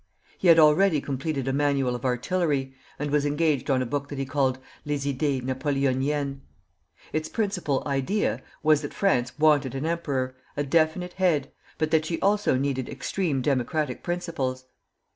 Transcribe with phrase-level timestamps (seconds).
[0.39, 4.17] He had already completed a Manual of Artillery, and was engaged on a book that
[4.17, 6.39] he called "Les Idées napoléoniennes."
[7.13, 12.19] Its principal "idea" was that France wanted an emperor, a definite head, but that she
[12.19, 14.65] also needed extreme democratic principles.